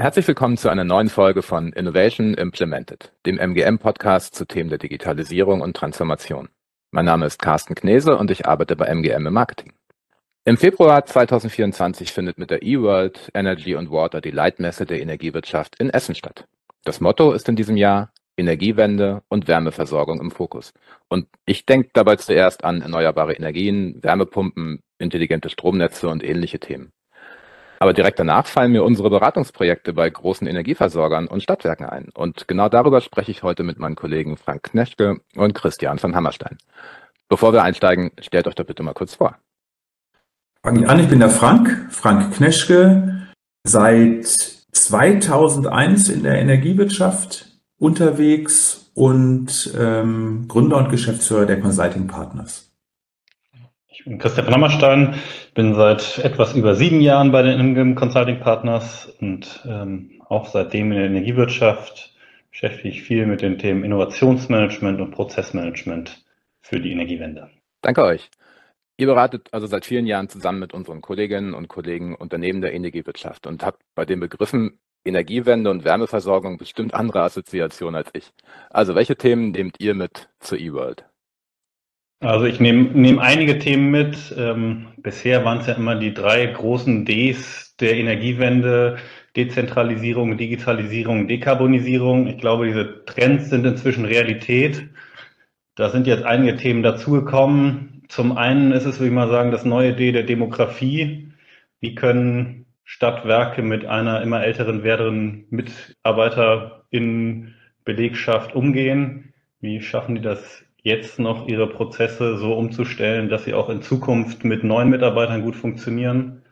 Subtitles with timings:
[0.00, 5.60] Herzlich willkommen zu einer neuen Folge von Innovation Implemented, dem MGM-Podcast zu Themen der Digitalisierung
[5.60, 6.50] und Transformation.
[6.92, 9.72] Mein Name ist Carsten Knese und ich arbeite bei MGM im Marketing.
[10.44, 15.90] Im Februar 2024 findet mit der eWorld Energy and Water die Leitmesse der Energiewirtschaft in
[15.90, 16.46] Essen statt.
[16.84, 20.74] Das Motto ist in diesem Jahr Energiewende und Wärmeversorgung im Fokus.
[21.08, 26.92] Und ich denke dabei zuerst an erneuerbare Energien, Wärmepumpen, intelligente Stromnetze und ähnliche Themen.
[27.80, 32.08] Aber direkt danach fallen mir unsere Beratungsprojekte bei großen Energieversorgern und Stadtwerken ein.
[32.14, 36.58] Und genau darüber spreche ich heute mit meinen Kollegen Frank Kneschke und Christian von Hammerstein.
[37.28, 39.36] Bevor wir einsteigen, stellt euch doch bitte mal kurz vor.
[40.62, 43.28] Fange ich an, ich bin der Frank, Frank Kneschke,
[43.64, 44.26] seit
[44.72, 47.46] 2001 in der Energiewirtschaft
[47.78, 52.67] unterwegs und ähm, Gründer und Geschäftsführer der Consulting Partners.
[53.98, 55.16] Ich bin Christian Hammerstein,
[55.54, 60.92] bin seit etwas über sieben Jahren bei den MGM Consulting Partners und ähm, auch seitdem
[60.92, 62.14] in der Energiewirtschaft
[62.48, 66.24] beschäftige ich viel mit den Themen Innovationsmanagement und Prozessmanagement
[66.60, 67.50] für die Energiewende.
[67.82, 68.30] Danke euch.
[68.98, 73.48] Ihr beratet also seit vielen Jahren zusammen mit unseren Kolleginnen und Kollegen Unternehmen der Energiewirtschaft
[73.48, 78.30] und habt bei den Begriffen Energiewende und Wärmeversorgung bestimmt andere Assoziationen als ich.
[78.70, 81.07] Also welche Themen nehmt ihr mit zur eWorld?
[82.20, 84.34] Also ich nehme nehm einige Themen mit.
[84.36, 88.98] Ähm, bisher waren es ja immer die drei großen Ds der Energiewende.
[89.36, 92.26] Dezentralisierung, Digitalisierung, Dekarbonisierung.
[92.26, 94.88] Ich glaube, diese Trends sind inzwischen Realität.
[95.76, 98.02] Da sind jetzt einige Themen dazugekommen.
[98.08, 101.32] Zum einen ist es, würde ich mal sagen, das neue D der Demografie.
[101.78, 109.34] Wie können Stadtwerke mit einer immer älteren werdenden Mitarbeiter in Belegschaft umgehen?
[109.60, 114.44] Wie schaffen die das jetzt noch ihre Prozesse so umzustellen, dass sie auch in Zukunft
[114.44, 116.42] mit neuen Mitarbeitern gut funktionieren.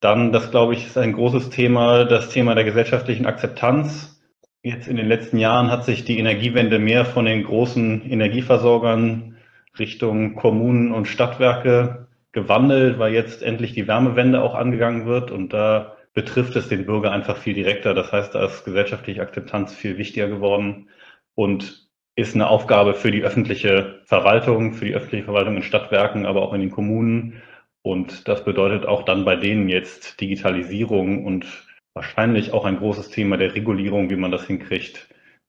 [0.00, 4.22] Dann, das glaube ich, ist ein großes Thema, das Thema der gesellschaftlichen Akzeptanz.
[4.62, 9.36] Jetzt in den letzten Jahren hat sich die Energiewende mehr von den großen Energieversorgern
[9.78, 15.96] Richtung Kommunen und Stadtwerke gewandelt, weil jetzt endlich die Wärmewende auch angegangen wird und da
[16.12, 17.94] betrifft es den Bürger einfach viel direkter.
[17.94, 20.88] Das heißt, da ist gesellschaftliche Akzeptanz viel wichtiger geworden
[21.34, 21.89] und
[22.20, 26.52] ist eine Aufgabe für die öffentliche Verwaltung, für die öffentliche Verwaltung in Stadtwerken, aber auch
[26.52, 27.42] in den Kommunen.
[27.82, 31.46] Und das bedeutet auch dann bei denen jetzt Digitalisierung und
[31.94, 35.08] wahrscheinlich auch ein großes Thema der Regulierung, wie man das hinkriegt,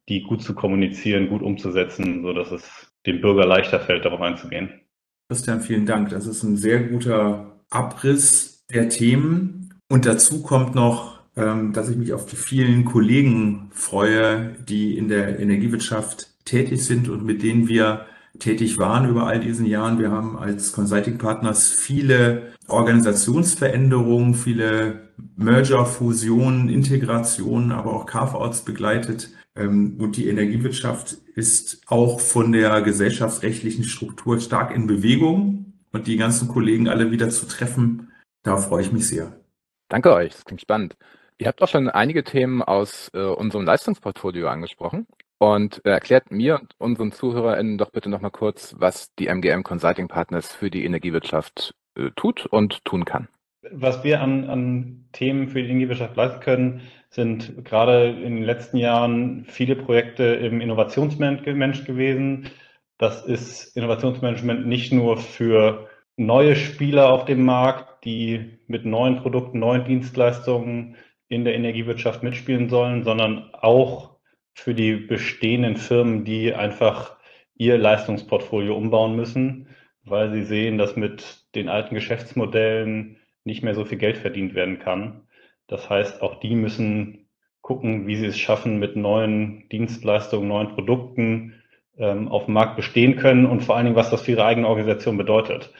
[0.10, 4.82] die gut zu kommunizieren, gut umzusetzen, so dass es dem Bürger leichter fällt, darauf einzugehen.
[5.30, 6.10] Christian, vielen Dank.
[6.10, 9.80] Das ist ein sehr guter Abriss der Themen.
[9.90, 15.08] Und dazu kommt noch, ähm, dass ich mich auf die vielen Kollegen freue, die in
[15.08, 18.06] der Energiewirtschaft tätig sind und mit denen wir
[18.40, 20.00] tätig waren über all diesen Jahren.
[20.00, 29.30] Wir haben als Consulting Partners viele Organisationsveränderungen, viele Merger, Fusionen, Integrationen, aber auch Carve-outs begleitet.
[29.56, 35.74] Ähm, und die Energiewirtschaft ist auch von der gesellschaftsrechtlichen Struktur stark in Bewegung.
[35.92, 38.12] Und die ganzen Kollegen alle wieder zu treffen,
[38.44, 39.42] da freue ich mich sehr.
[39.90, 40.96] Danke euch, das klingt spannend.
[41.38, 45.06] Ihr habt auch schon einige Themen aus äh, unserem Leistungsportfolio angesprochen.
[45.42, 50.54] Und erklärt mir und unseren ZuhörerInnen doch bitte nochmal kurz, was die MGM Consulting Partners
[50.54, 53.28] für die Energiewirtschaft äh, tut und tun kann.
[53.72, 58.78] Was wir an, an Themen für die Energiewirtschaft leisten können, sind gerade in den letzten
[58.78, 62.52] Jahren viele Projekte im Innovationsmanagement gewesen.
[63.00, 65.88] Das ist Innovationsmanagement nicht nur für
[66.18, 70.98] neue Spieler auf dem Markt, die mit neuen Produkten, neuen Dienstleistungen
[71.30, 74.12] in der Energiewirtschaft mitspielen sollen, sondern auch
[74.54, 77.18] für die bestehenden Firmen, die einfach
[77.56, 79.68] ihr Leistungsportfolio umbauen müssen,
[80.04, 84.80] weil sie sehen, dass mit den alten Geschäftsmodellen nicht mehr so viel Geld verdient werden
[84.80, 85.28] kann.
[85.68, 87.28] Das heißt, auch die müssen
[87.62, 91.62] gucken, wie sie es schaffen, mit neuen Dienstleistungen, neuen Produkten
[91.98, 94.68] ähm, auf dem Markt bestehen können und vor allen Dingen, was das für ihre eigene
[94.68, 95.72] Organisation bedeutet.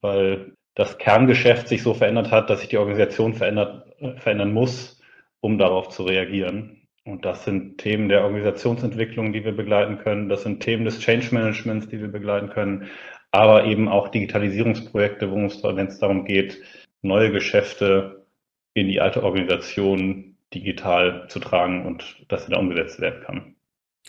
[0.00, 5.00] Weil das Kerngeschäft sich so verändert hat, dass sich die Organisation verändert, äh, verändern muss,
[5.40, 6.85] um darauf zu reagieren.
[7.06, 10.28] Und das sind Themen der Organisationsentwicklung, die wir begleiten können.
[10.28, 12.88] Das sind Themen des Change Managements, die wir begleiten können.
[13.30, 16.60] Aber eben auch Digitalisierungsprojekte, wo es, wenn es darum geht,
[17.02, 18.26] neue Geschäfte
[18.74, 23.54] in die alte Organisation digital zu tragen und dass sie da umgesetzt werden kann.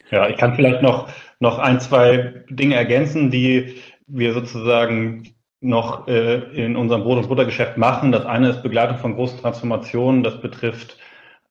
[0.09, 1.09] Ja, ich kann vielleicht noch,
[1.39, 3.75] noch ein, zwei Dinge ergänzen, die
[4.07, 8.11] wir sozusagen noch äh, in unserem Brot- und Buttergeschäft machen.
[8.11, 10.23] Das eine ist Begleitung von großen Transformationen.
[10.23, 10.97] Das betrifft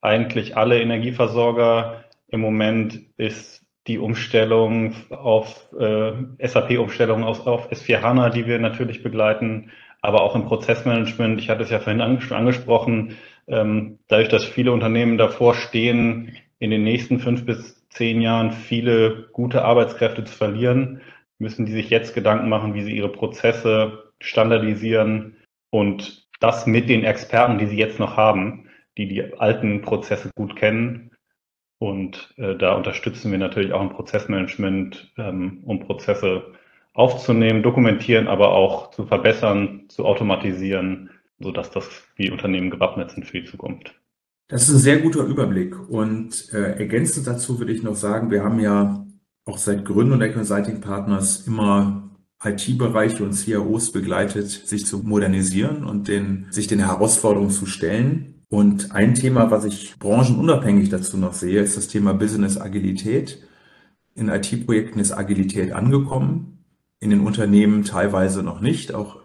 [0.07, 2.05] eigentlich alle Energieversorger.
[2.29, 6.13] Im Moment ist die Umstellung auf äh,
[6.47, 9.71] SAP-Umstellung auf, auf S4 HANA, die wir natürlich begleiten,
[10.01, 11.41] aber auch im Prozessmanagement.
[11.41, 13.17] Ich hatte es ja vorhin anges angesprochen.
[13.49, 19.29] Ähm, dadurch, dass viele Unternehmen davor stehen, in den nächsten fünf bis zehn Jahren viele
[19.33, 21.01] gute Arbeitskräfte zu verlieren,
[21.39, 25.37] müssen die sich jetzt Gedanken machen, wie sie ihre Prozesse standardisieren
[25.71, 28.66] und das mit den Experten, die sie jetzt noch haben,
[28.97, 31.11] die die alten Prozesse gut kennen.
[31.79, 36.55] Und äh, da unterstützen wir natürlich auch im Prozessmanagement, ähm, um Prozesse
[36.95, 43.41] aufzunehmen, dokumentieren, aber auch zu verbessern, zu automatisieren, sodass das die Unternehmen gewappnet sind für
[43.41, 43.95] die Zukunft.
[44.49, 45.91] Das ist ein sehr guter Überblick.
[45.91, 49.05] Und äh, ergänzend dazu würde ich noch sagen, wir haben ja
[49.45, 52.11] auch seit Gründung der Consulting Partners immer
[52.43, 58.36] IT-Bereiche und CIOs begleitet, sich zu modernisieren und den, sich den Herausforderungen zu stellen.
[58.57, 63.47] Und ein Thema, was ich branchenunabhängig dazu noch sehe, ist das Thema Business Agilität.
[64.15, 66.65] In IT-Projekten ist Agilität angekommen,
[66.99, 69.19] in den Unternehmen teilweise noch nicht, auch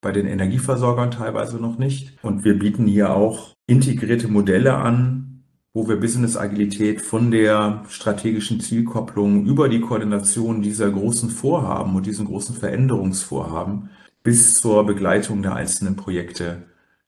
[0.00, 2.16] bei den Energieversorgern teilweise noch nicht.
[2.22, 5.44] Und wir bieten hier auch integrierte Modelle an,
[5.74, 12.06] wo wir Business Agilität von der strategischen Zielkopplung über die Koordination dieser großen Vorhaben und
[12.06, 13.90] diesen großen Veränderungsvorhaben
[14.22, 16.62] bis zur Begleitung der einzelnen Projekte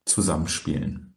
[0.05, 1.09] zusammenspielen.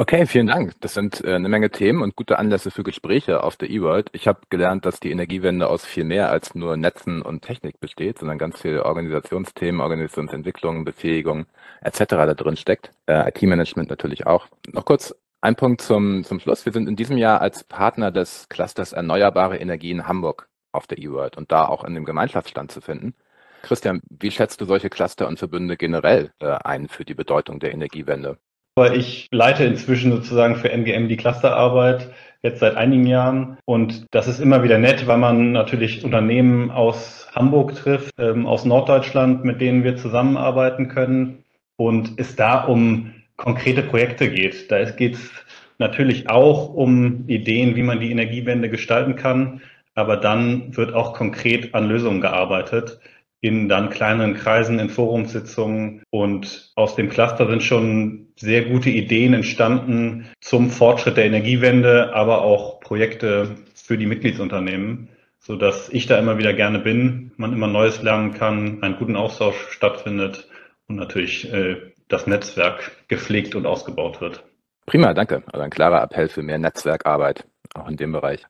[0.00, 0.80] Okay, vielen Dank.
[0.80, 4.10] Das sind äh, eine Menge Themen und gute Anlässe für Gespräche auf der eWorld.
[4.12, 8.20] Ich habe gelernt, dass die Energiewende aus viel mehr als nur Netzen und Technik besteht,
[8.20, 11.46] sondern ganz viele Organisationsthemen, Organisationsentwicklung, Befähigung
[11.80, 12.04] etc.
[12.10, 12.92] da drin steckt.
[13.06, 14.46] Äh, IT-Management natürlich auch.
[14.72, 16.64] Noch kurz ein Punkt zum, zum Schluss.
[16.64, 21.36] Wir sind in diesem Jahr als Partner des Clusters Erneuerbare Energien Hamburg auf der eWorld
[21.36, 23.16] und da auch in dem Gemeinschaftsstand zu finden.
[23.62, 27.72] Christian, wie schätzt du solche Cluster und Verbünde generell äh, ein für die Bedeutung der
[27.72, 28.38] Energiewende?
[28.86, 32.08] Ich leite inzwischen sozusagen für MGM die Clusterarbeit
[32.42, 33.58] jetzt seit einigen Jahren.
[33.64, 38.64] Und das ist immer wieder nett, weil man natürlich Unternehmen aus Hamburg trifft, ähm, aus
[38.64, 41.44] Norddeutschland, mit denen wir zusammenarbeiten können
[41.76, 44.70] und es da um konkrete Projekte geht.
[44.70, 45.30] Da geht es
[45.78, 49.60] natürlich auch um Ideen, wie man die Energiewende gestalten kann,
[49.94, 53.00] aber dann wird auch konkret an Lösungen gearbeitet
[53.40, 56.02] in dann kleineren Kreisen, in Forumssitzungen.
[56.10, 62.42] Und aus dem Cluster sind schon sehr gute Ideen entstanden zum Fortschritt der Energiewende, aber
[62.42, 65.08] auch Projekte für die Mitgliedsunternehmen,
[65.38, 69.16] so dass ich da immer wieder gerne bin, man immer Neues lernen kann, einen guten
[69.16, 70.48] Austausch stattfindet
[70.88, 71.76] und natürlich äh,
[72.08, 74.44] das Netzwerk gepflegt und ausgebaut wird.
[74.86, 75.42] Prima, danke.
[75.52, 78.46] Also ein klarer Appell für mehr Netzwerkarbeit, auch in dem Bereich.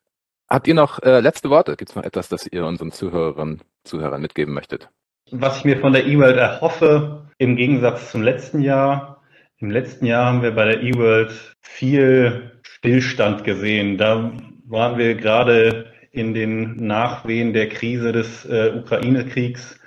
[0.48, 1.76] Habt ihr noch äh, letzte Worte?
[1.76, 4.88] Gibt es noch etwas, das ihr unseren Zuhörerinnen Zuhörern mitgeben möchtet?
[5.30, 9.22] Was ich mir von der E-World erhoffe, im Gegensatz zum letzten Jahr.
[9.58, 13.98] Im letzten Jahr haben wir bei der E-World viel Stillstand gesehen.
[13.98, 14.32] Da
[14.66, 19.78] waren wir gerade in den Nachwehen der Krise des äh, Ukraine-Kriegs.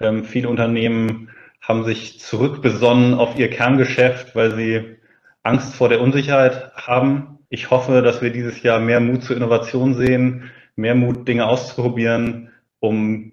[0.00, 1.30] Ähm, viele Unternehmen
[1.62, 4.96] haben sich zurückbesonnen auf ihr Kerngeschäft, weil sie
[5.42, 7.39] Angst vor der Unsicherheit haben.
[7.52, 12.50] Ich hoffe, dass wir dieses Jahr mehr Mut zur Innovation sehen, mehr Mut, Dinge auszuprobieren,
[12.78, 13.32] um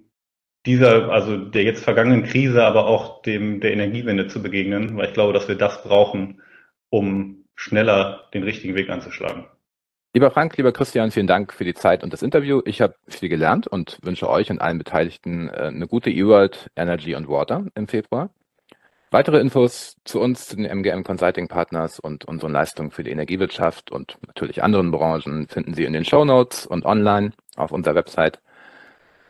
[0.66, 5.14] dieser, also der jetzt vergangenen Krise, aber auch dem der Energiewende zu begegnen, weil ich
[5.14, 6.42] glaube, dass wir das brauchen,
[6.90, 9.46] um schneller den richtigen Weg anzuschlagen.
[10.14, 12.60] Lieber Frank, lieber Christian, vielen Dank für die Zeit und das Interview.
[12.64, 17.14] Ich habe viel gelernt und wünsche euch und allen Beteiligten äh, eine gute E-World Energy
[17.14, 18.30] und Water im Februar.
[19.10, 23.90] Weitere Infos zu uns, zu den MGM Consulting Partners und unseren Leistungen für die Energiewirtschaft
[23.90, 28.38] und natürlich anderen Branchen finden Sie in den Show Notes und online auf unserer Website.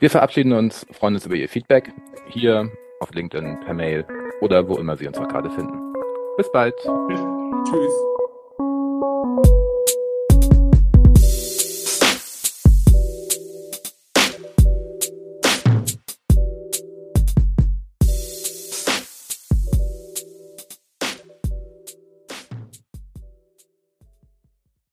[0.00, 1.92] Wir verabschieden uns, freuen uns über Ihr Feedback
[2.28, 2.70] hier
[3.00, 4.04] auf LinkedIn, per Mail
[4.40, 5.92] oder wo immer Sie uns auch gerade finden.
[6.36, 6.74] Bis bald.
[7.64, 8.17] Tschüss.